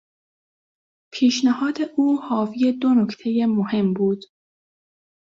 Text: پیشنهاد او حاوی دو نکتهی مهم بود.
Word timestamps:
پیشنهاد 1.13 1.77
او 1.95 2.21
حاوی 2.29 2.71
دو 2.71 2.93
نکتهی 2.93 3.45
مهم 3.45 3.93
بود. 3.93 4.21